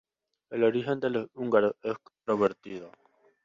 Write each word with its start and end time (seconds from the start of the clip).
El 0.49 0.63
origen 0.63 0.99
de 0.99 1.11
los 1.11 1.29
húngaros 1.35 1.75
es 1.83 1.93
controvertido. 1.99 2.91